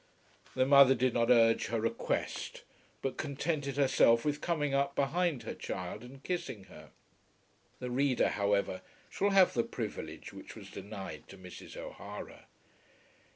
The 0.55 0.65
mother 0.65 0.95
did 0.95 1.13
not 1.13 1.29
urge 1.29 1.67
her 1.67 1.79
request, 1.79 2.63
but 3.03 3.17
contented 3.17 3.77
herself 3.77 4.25
with 4.25 4.41
coming 4.41 4.73
up 4.73 4.95
behind 4.95 5.43
her 5.43 5.53
child 5.53 6.03
and 6.03 6.23
kissing 6.23 6.63
her. 6.63 6.89
The 7.77 7.91
reader, 7.91 8.29
however, 8.29 8.81
shall 9.11 9.29
have 9.29 9.53
the 9.53 9.61
privilege 9.63 10.33
which 10.33 10.55
was 10.55 10.71
denied 10.71 11.27
to 11.27 11.37
Mrs. 11.37 11.77
O'Hara. 11.77 12.47